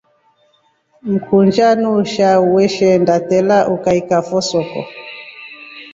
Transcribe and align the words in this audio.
Mkusha 1.09 1.67
nuusha 1.79 2.27
wesha 2.53 2.91
ndatela 3.01 3.57
kwaikafo 3.81 4.37
soko. 4.49 4.81